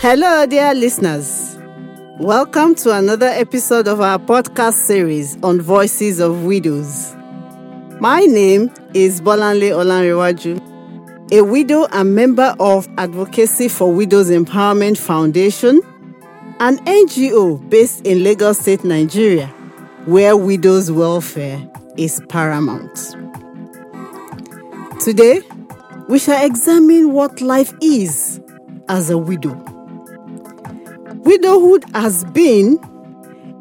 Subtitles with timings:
[0.00, 1.56] Hello, dear listeners.
[2.18, 7.14] Welcome to another episode of our podcast series on Voices of Widows.
[8.00, 15.80] My name is Bolanle Olanrewaju, a widow and member of Advocacy for Widows Empowerment Foundation,
[16.58, 19.46] an NGO based in Lagos State, Nigeria,
[20.06, 21.62] where widows' welfare
[21.96, 23.14] is paramount.
[25.00, 25.40] Today,
[26.08, 28.40] we shall examine what life is
[28.88, 29.54] as a widow.
[31.24, 32.78] Widowhood has been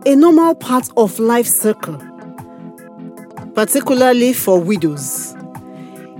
[0.05, 1.97] a normal part of life circle,
[3.55, 5.35] particularly for widows.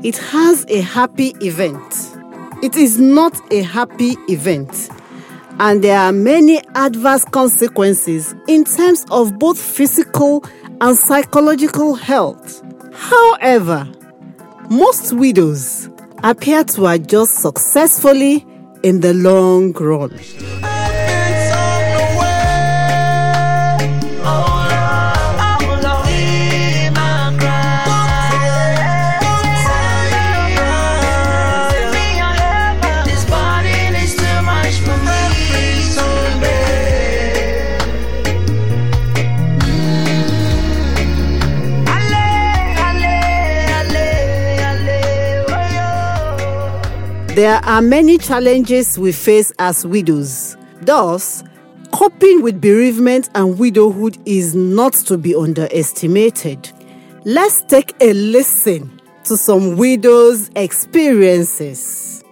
[0.04, 1.82] It has a happy event.
[2.64, 4.90] It is not a happy event,
[5.60, 10.46] and there are many adverse consequences in terms of both physical
[10.80, 12.64] and psychological health.
[12.94, 13.86] However,
[14.70, 15.90] most widows
[16.24, 18.46] appear to adjust successfully
[18.82, 20.73] in the long run.
[47.36, 50.56] There are many challenges we face as widows.
[50.82, 51.44] Thus,
[51.92, 56.72] coping with bereavement and widowhood is not to be underestimated.
[57.26, 62.24] Let's take a listen to some widows' experiences.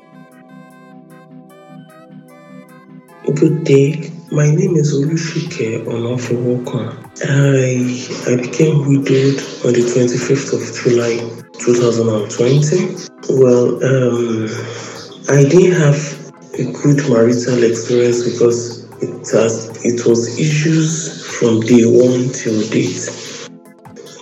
[3.33, 4.11] Good day.
[4.29, 6.93] My name is Olushike Onofowokan.
[7.25, 11.17] I, I became widowed on the 25th of July
[11.57, 13.09] 2020.
[13.29, 14.90] Well, um,
[15.29, 21.85] I didn't have a good marital experience because it has it was issues from day
[21.85, 23.07] one till date.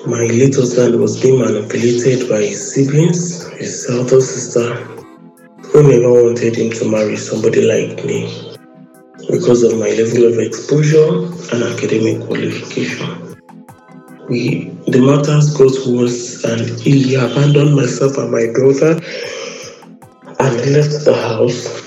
[0.05, 4.75] My late husband was being manipulated by his siblings, his elder sister,
[5.71, 8.57] who never wanted him to marry somebody like me
[9.29, 13.37] because of my level of exposure and academic qualification.
[14.27, 18.99] We the matters got worse and he abandoned myself and my daughter
[20.49, 21.79] and left the house.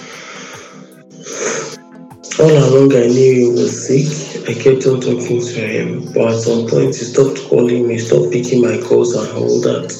[2.38, 4.48] All along, I knew he was sick.
[4.48, 8.32] I kept on talking to him, but at some point, he stopped calling me, stopped
[8.32, 9.90] picking my calls, and all that.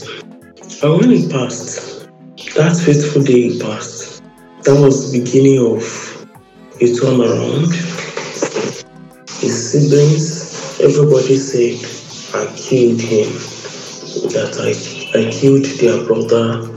[0.82, 2.08] And when it passed,
[2.54, 4.22] that fateful day passed,
[4.62, 5.82] that was the beginning of
[6.80, 7.72] a turnaround.
[9.40, 11.78] His siblings, everybody said
[12.34, 13.32] I killed him,
[14.30, 14.70] that I,
[15.18, 16.68] I killed their brother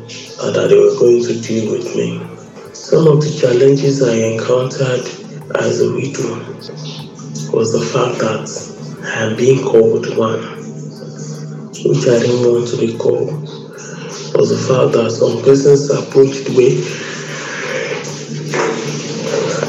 [0.41, 2.19] and that they were going to deal with me.
[2.73, 5.05] Some of the challenges I encountered
[5.55, 6.35] as a widow
[7.55, 8.47] was the fact that
[9.15, 10.41] I am being called one,
[11.85, 13.31] which I didn't want to be called.
[14.35, 16.83] Was the fact that some persons approached me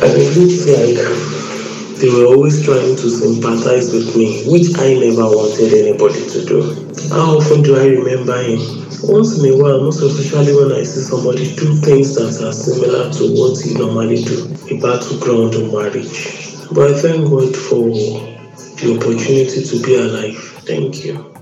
[0.03, 0.37] and it
[0.69, 6.45] like they were always trying to sympathize with me, which I never wanted anybody to
[6.45, 6.61] do.
[7.09, 8.76] How often do I remember him?
[9.03, 13.13] Once in a while, most especially when I see somebody do things that are similar
[13.13, 16.67] to what he normally do, a battleground of marriage.
[16.73, 20.37] But I thank God for the opportunity to be alive.
[20.65, 21.36] Thank you.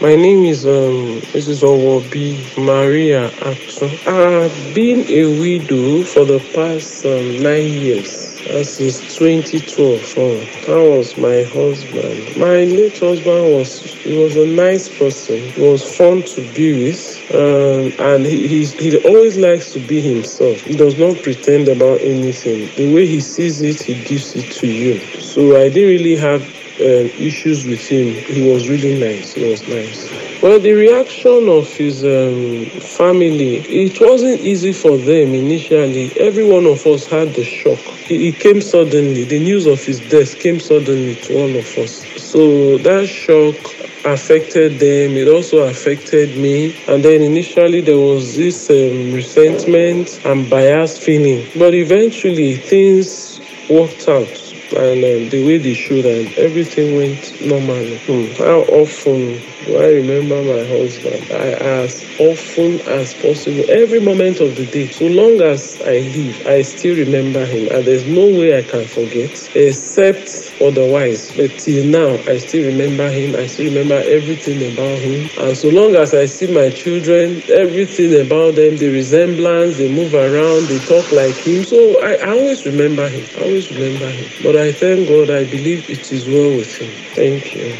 [0.00, 1.64] My name is um, Mrs.
[1.64, 3.86] Owobi Maria Atsu.
[4.06, 8.28] I've been a widow for the past um, nine years.
[8.48, 10.04] Uh, since 2012.
[10.06, 12.36] So that was my husband.
[12.38, 15.38] My late husband was he was a nice person.
[15.50, 20.60] He was fun to be with, um, and he he always likes to be himself.
[20.60, 22.70] He does not pretend about anything.
[22.76, 25.00] The way he sees it, he gives it to you.
[25.20, 26.42] So I didn't really have
[26.80, 28.14] uh, issues with him.
[28.14, 29.34] He was really nice.
[29.34, 30.08] He was nice.
[30.42, 36.12] Well, the reaction of his um, family, it wasn't easy for them initially.
[36.18, 37.78] Every one of us had the shock.
[38.10, 39.24] It, came suddenly.
[39.24, 42.06] The news of his death came suddenly to all of us.
[42.22, 43.56] So that shock
[44.04, 46.76] affected them, it also affected me.
[46.86, 51.46] And then initially there was this um, resentment and bias feeling.
[51.58, 57.98] But eventually things worked out and um, the way they should and everything went normally.
[57.98, 58.26] Hmm.
[58.42, 61.24] How often do I remember my husband?
[61.32, 64.88] I as often as possible, every moment of the day.
[64.88, 68.84] So long as I live, I still remember him and there's no way I can
[68.86, 71.32] forget except otherwise.
[71.36, 73.36] But till now, I still remember him.
[73.36, 75.28] I still remember everything about him.
[75.38, 80.14] And so long as I see my children, everything about them, the resemblance, they move
[80.14, 81.64] around, they talk like him.
[81.64, 83.24] So I, I always remember him.
[83.38, 84.28] I always remember him.
[84.42, 86.90] But I thank God, I believe it is well with him.
[87.14, 87.76] Thank you.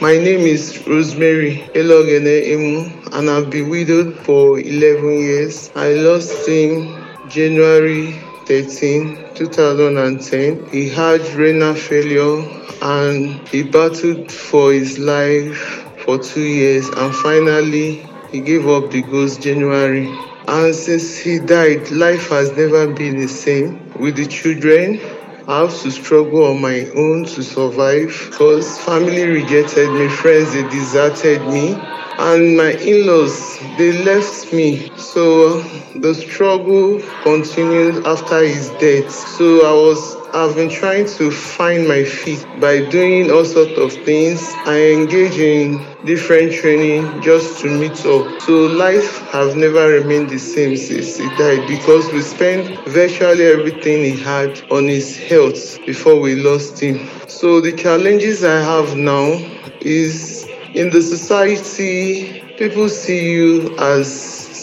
[0.00, 5.72] My name is Rosemary Elogene Emu, and I've been widowed for 11 years.
[5.74, 6.96] I lost him
[7.28, 8.12] January
[8.46, 10.66] 13, 2010.
[10.70, 12.44] He had renal failure
[12.82, 15.56] and he battled for his life
[16.04, 20.06] for two years, and finally, he gave up the ghost January.
[20.46, 25.00] And since he died, life has never been the same with the children.
[25.48, 30.62] I have to struggle on my own to survive because family rejected me, friends they
[30.68, 31.74] deserted me,
[32.18, 34.90] and my in-laws they left me.
[34.96, 35.62] So
[35.94, 39.10] the struggle continued after his death.
[39.10, 43.92] So I was I've been trying to find my feet by doing all sorts of
[44.04, 44.40] things.
[44.64, 48.40] I engage in different training just to meet up.
[48.42, 54.04] So life has never remained the same since he died because we spent virtually everything
[54.04, 57.08] he had on his health before we lost him.
[57.26, 59.32] So the challenges I have now
[59.80, 64.06] is in the society, people see you as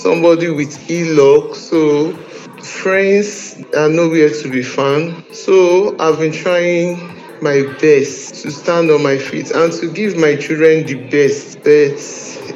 [0.01, 1.55] somebody with ill luck.
[1.55, 2.17] So
[2.67, 5.23] friends are nowhere to be found.
[5.31, 6.97] So I've been trying
[7.41, 11.69] my best to stand on my feet and to give my children the best, but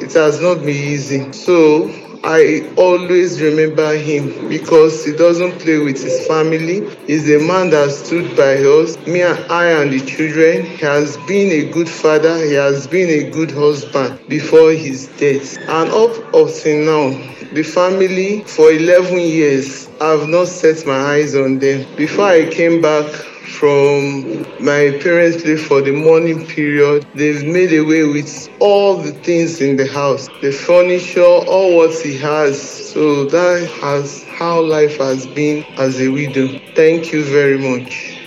[0.01, 1.31] it has not been easy.
[1.31, 1.89] So
[2.23, 6.87] I always remember him because he doesn't play with his family.
[7.07, 10.65] He's a man that stood by us, me and I and the children.
[10.65, 15.57] He has been a good father, he has been a good husband before his death.
[15.67, 21.59] And up until now, the family for 11 years, I've not set my eyes on
[21.59, 21.85] them.
[21.95, 23.07] Before I came back
[23.43, 29.61] from my parents' place for the mourning period, they've made away with all the things
[29.61, 32.61] in the house, the furniture, all what he has.
[32.61, 36.59] So that has how life has been as a widow.
[36.75, 38.17] Thank you very much.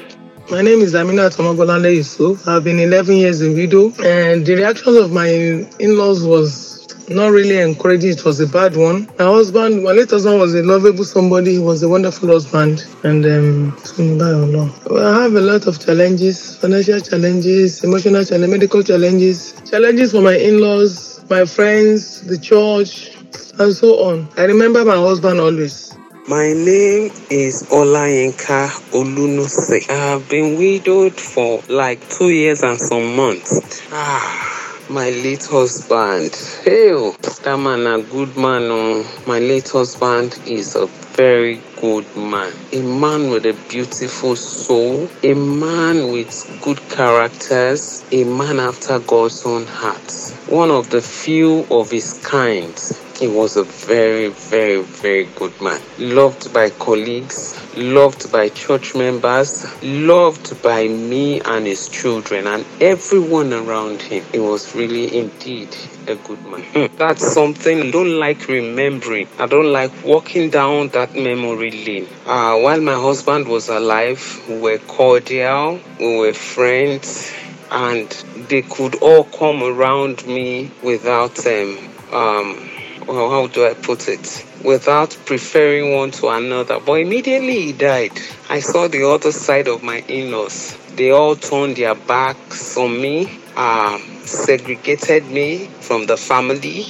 [0.51, 2.47] My name is Amina Tomabolande Yusuf.
[2.47, 6.64] I've been 11 years a widow, and the reactions of my in-laws was
[7.09, 8.11] not really encouraging.
[8.11, 9.09] It was a bad one.
[9.19, 11.53] My husband, my late husband was a lovable somebody.
[11.53, 12.87] He was a wonderful husband.
[13.03, 20.13] And um, I have a lot of challenges, financial challenges, emotional challenges, medical challenges, challenges
[20.13, 23.11] for my in-laws, my friends, the church,
[23.59, 24.29] and so on.
[24.37, 25.97] I remember my husband always.
[26.27, 29.91] My name is Olayinka Olunose.
[29.91, 33.83] I have been widowed for like two years and some months.
[33.93, 36.35] Ah my late husband.
[36.63, 38.65] Hey, oh, that man a good man.
[38.65, 39.05] Oh.
[39.27, 40.87] My late husband is a
[41.17, 42.53] very good man.
[42.73, 45.09] A man with a beautiful soul.
[45.23, 48.05] A man with good characters.
[48.13, 50.13] A man after God's own heart.
[50.49, 52.75] One of the few of his kind.
[53.19, 55.81] He was a very, very, very good man.
[55.99, 63.53] Loved by colleagues, loved by church members, loved by me and his children and everyone
[63.53, 64.25] around him.
[64.33, 65.69] He was really indeed
[66.09, 66.63] a good man.
[66.63, 66.97] Hmm.
[66.97, 69.29] That's something I don't like remembering.
[69.39, 72.09] I don't like walking down that memory lane.
[72.27, 77.33] Uh, while my husband was alive, we were cordial, we were friends,
[77.71, 78.11] and
[78.49, 81.79] they could all come around me without um,
[82.13, 82.71] um
[83.07, 84.47] well, how do I put it?
[84.65, 86.81] Without preferring one to another.
[86.81, 88.13] But immediately he died,
[88.49, 90.77] I saw the other side of my in laws.
[90.97, 96.87] They all turned their backs on me, uh, segregated me from the family,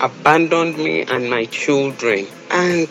[0.00, 2.26] abandoned me and my children.
[2.50, 2.88] And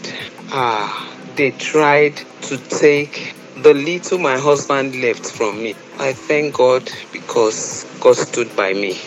[0.52, 5.76] uh, they tried to take the little my husband left from me.
[6.00, 8.98] I thank God because God stood by me.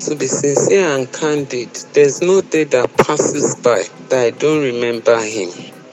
[0.00, 5.18] To be sincere and candid, there's no day that passes by that I don't remember
[5.22, 5.50] him.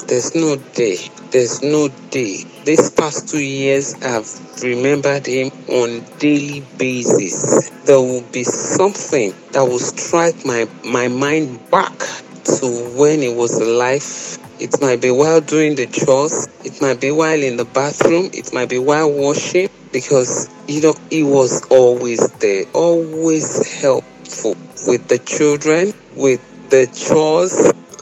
[0.08, 0.98] There's no day,
[1.30, 2.44] there's no day.
[2.66, 4.28] These past two years, I've
[4.64, 7.70] remembered him on daily basis.
[7.86, 12.02] There will be something that will strike my, my mind back
[12.46, 12.68] to
[12.98, 14.38] when he was alive.
[14.60, 18.54] It might be while doing the chores, it might be while in the bathroom, it
[18.54, 24.56] might be while washing, because you know he was always there, always helpful
[24.88, 27.54] with the children, with the chores,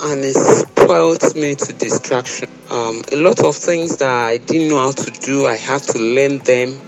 [0.01, 2.49] and it spoiled me to distraction.
[2.69, 5.99] Um, a lot of things that I didn't know how to do, I had to
[5.99, 6.79] learn them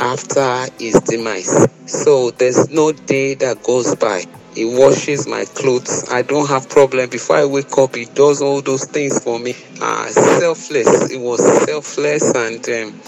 [0.00, 1.54] after his demise.
[1.86, 6.08] So there's no day that goes by he washes my clothes.
[6.10, 7.08] I don't have problem.
[7.08, 9.54] Before I wake up, he does all those things for me.
[9.80, 11.10] Uh, selfless.
[11.10, 13.00] It was selfless, and um,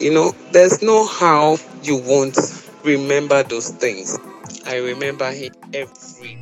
[0.00, 2.38] you know, there's no how you won't
[2.84, 4.16] remember those things.
[4.66, 6.38] I remember him every.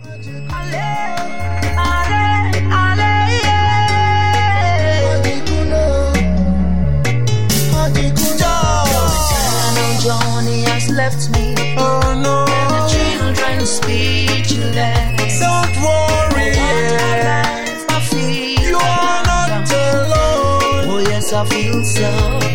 [10.92, 11.54] Left me.
[11.78, 12.44] Oh no.
[12.48, 15.40] And the children speechless.
[15.40, 16.52] Don't worry.
[17.88, 20.88] I feel You are not alone.
[20.90, 22.10] Oh yes, I feel so.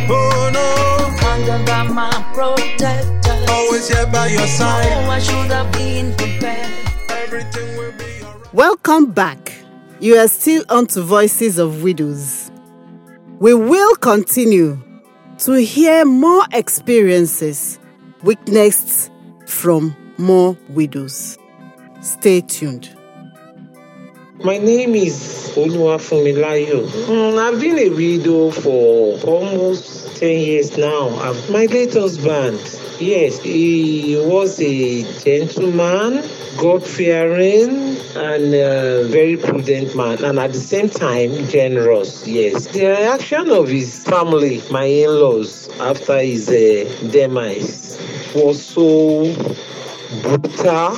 [0.09, 1.27] Oh no.
[1.27, 3.51] Under by my protector.
[3.51, 4.91] Always here by your side.
[4.93, 6.71] Oh, I should have been prepared.
[7.09, 8.53] Everything will be alright.
[8.53, 9.53] Welcome back.
[9.99, 12.51] You are still on to Voices of Widows.
[13.39, 14.79] We will continue
[15.39, 17.79] to hear more experiences
[18.27, 19.09] witnessed
[19.45, 21.37] from more widows.
[22.01, 22.93] Stay tuned.
[24.43, 26.85] My name is Oluwafunmilayo.
[27.07, 31.07] Mm, I've been a widow for almost 10 years now.
[31.49, 32.59] My late husband,
[32.99, 36.21] yes, he was a gentleman,
[36.57, 42.27] God fearing, and a very prudent man, and at the same time, generous.
[42.27, 42.65] Yes.
[42.67, 47.99] The reaction of his family, my in laws, after his uh, demise
[48.33, 49.33] was so
[50.23, 50.97] brutal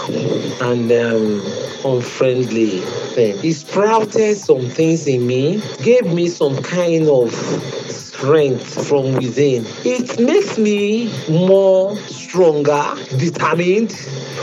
[0.62, 1.42] and um,
[1.84, 2.80] unfriendly
[3.16, 3.38] thing.
[3.40, 7.34] He sprouted some things in me, gave me some kind of
[7.90, 9.66] strength from within.
[9.86, 13.92] It makes me more stronger, determined,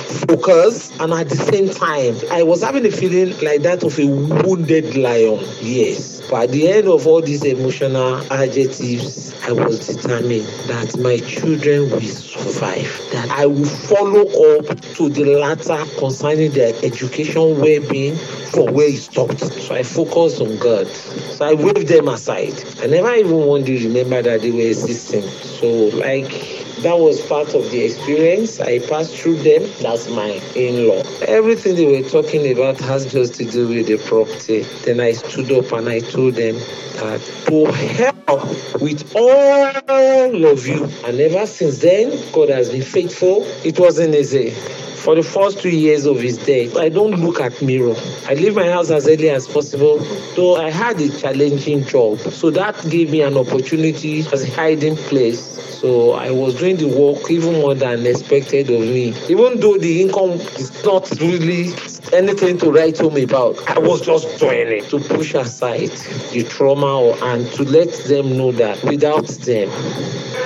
[0.06, 4.06] focused, and at the same time, I was having a feeling like that of a
[4.06, 5.40] wounded lion.
[5.60, 6.20] Yes.
[6.30, 11.88] But at the end of all these emotional adjectives, I was determined that my children
[11.90, 14.22] will survive, that I will follow
[14.58, 19.38] up to the latter concerning their education well being from where it stopped.
[19.40, 20.88] So I focused on God.
[20.88, 22.54] So I waved them aside.
[22.80, 25.22] I never even wanted to remember that they were existing.
[25.22, 28.60] So, like, that was part of the experience.
[28.60, 29.62] I passed through them.
[29.80, 31.02] That's my in law.
[31.22, 34.60] Everything they were talking about has just to do with the property.
[34.84, 36.56] Then I stood up and I told them
[36.96, 40.84] that to help with all of you.
[41.06, 43.44] And ever since then, God has been faithful.
[43.64, 44.50] It wasn't easy.
[44.50, 47.94] For the first two years of his death, I don't look at mirror.
[48.26, 49.98] I leave my house as early as possible,
[50.34, 52.18] though I had a challenging job.
[52.18, 56.88] So that gave me an opportunity as a hiding place so I was doing the
[56.88, 59.14] work even more than expected of me.
[59.28, 61.74] Even though the income is not really
[62.12, 65.90] anything to write home about, I was just doing it to push aside
[66.32, 69.68] the trauma and to let them know that without them,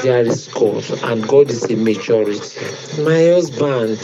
[0.03, 2.41] there is God and God is a majority.
[3.03, 3.99] My husband,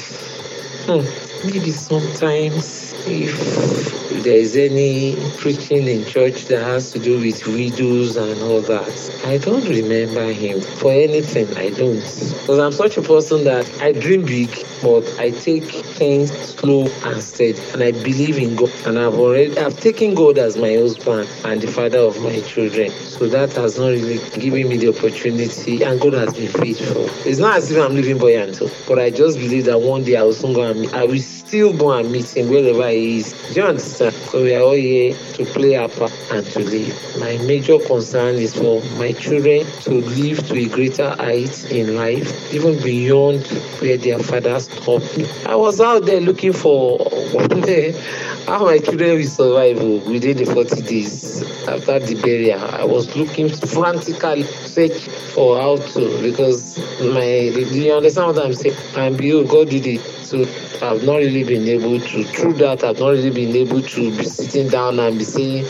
[0.87, 7.47] hmm, maybe sometimes if there is any preaching in church that has to do with
[7.47, 11.47] widows and all that, I don't remember him for anything.
[11.57, 11.97] I don't.
[11.97, 14.51] Because I'm such a person that I dream big,
[14.83, 17.61] but I take things slow and steady.
[17.73, 18.73] And I believe in God.
[18.85, 22.91] And I've already I've taken God as my husband and the father of my children.
[22.91, 25.83] So that has not really given me the opportunity.
[25.83, 27.09] And God has been faithful.
[27.25, 30.23] It's not as if I'm living buoyant, but I just believe that one day I
[30.23, 33.33] will soon go and I will still go and meet him wherever he is.
[33.55, 34.15] Do you understand?
[34.15, 37.21] So we are all here to play our part and to live.
[37.21, 42.53] My major concern is for my children to live to a greater height in life,
[42.53, 43.47] even beyond
[43.81, 45.19] where their fathers stopped.
[45.47, 46.99] I was out there looking for
[48.47, 52.61] how my children will survive oh, within the 40 days after the burial.
[52.61, 58.77] I was looking frantically search for how to because my you understand what I'm saying?
[58.97, 60.16] And behold, God did it.
[60.27, 60.41] So
[60.83, 64.25] I've not really been able to through that I've not really been able to be
[64.25, 65.65] sitting down and be saying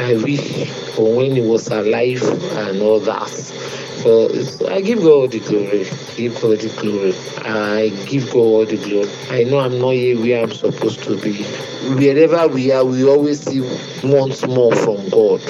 [0.00, 2.20] I wish for when he was alive
[2.56, 3.28] and all that.
[3.28, 4.28] So
[4.68, 5.86] I give God all the glory.
[6.16, 7.14] Give God the glory.
[7.44, 9.08] I give God all the glory.
[9.28, 11.44] I know I'm not here where I'm supposed to be.
[11.94, 13.60] Wherever we are, we always see
[14.02, 15.40] once more from God.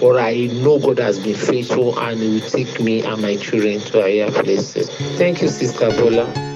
[0.00, 3.78] But I know God has been faithful and He will take me and my children
[3.78, 4.90] to higher places.
[5.18, 6.47] Thank you, Sister Bola.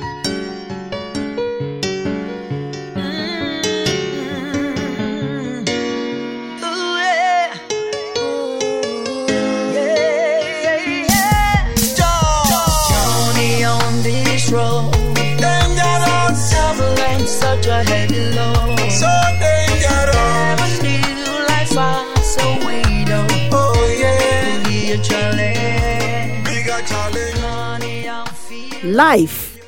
[28.92, 29.58] Life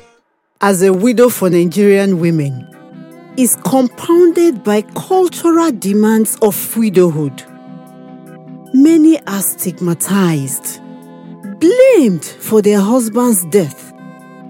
[0.61, 7.43] as a widow for Nigerian women is compounded by cultural demands of widowhood.
[8.75, 10.79] Many are stigmatized,
[11.59, 13.91] blamed for their husband's death,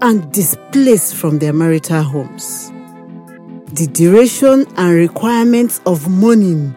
[0.02, 2.70] and displaced from their marital homes.
[3.72, 6.76] The duration and requirements of mourning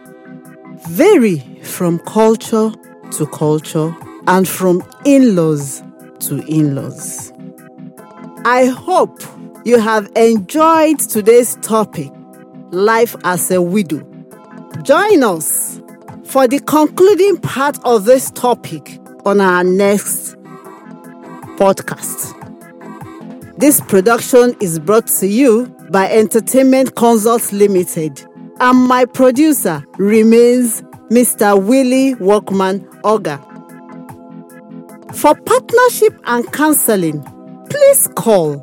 [0.88, 2.72] vary from culture
[3.12, 3.94] to culture
[4.26, 5.84] and from in laws
[6.22, 7.34] to in laws.
[8.52, 9.22] I hope
[9.64, 12.12] you have enjoyed today's topic,
[12.72, 14.00] Life as a Widow.
[14.82, 15.80] Join us
[16.24, 20.36] for the concluding part of this topic on our next
[21.60, 22.34] podcast.
[23.60, 28.26] This production is brought to you by Entertainment Consults Limited,
[28.60, 31.64] and my producer remains Mr.
[31.64, 33.46] Willie Workman Oga.
[35.14, 37.24] For partnership and counseling,
[37.90, 38.62] please call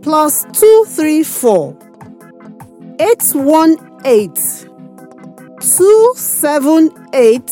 [0.00, 1.76] plus 234
[2.98, 4.34] 818
[5.60, 7.50] 278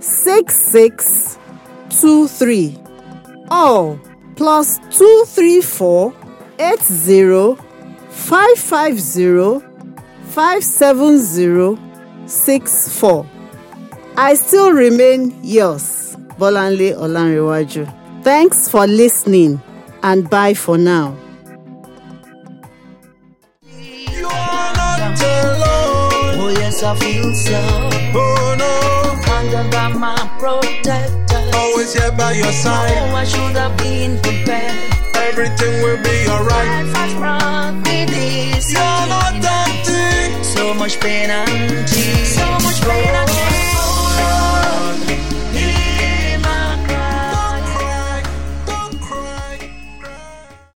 [0.00, 2.78] 6623
[3.52, 4.00] or
[4.34, 6.12] plus 234
[6.58, 7.54] 80
[8.10, 9.60] 550
[10.24, 11.78] 570
[14.16, 17.86] I still remain yours, Bolanle Olanrewaju.
[18.24, 19.60] Thanks for listening
[20.02, 21.16] and bye for now.
[23.62, 26.40] You are not alone.
[26.40, 27.60] Oh, yes, I feel so.
[28.14, 29.32] Oh no.
[29.32, 31.42] Under by my protector.
[31.56, 32.92] Always here by your side.
[32.98, 34.76] Oh, I should have been prepared.
[35.14, 36.86] Everything will be alright.
[36.86, 38.72] Life has brought me this.
[38.72, 40.44] You're not empty.
[40.44, 42.28] So much pain and tears.
[42.36, 43.51] So much pain and tears.